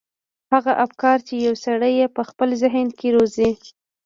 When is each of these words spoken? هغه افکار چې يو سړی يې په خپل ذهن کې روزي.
هغه 0.53 0.71
افکار 0.85 1.17
چې 1.27 1.33
يو 1.45 1.53
سړی 1.65 1.93
يې 1.99 2.07
په 2.15 2.21
خپل 2.29 2.49
ذهن 2.63 2.87
کې 2.99 3.07
روزي. 3.15 3.49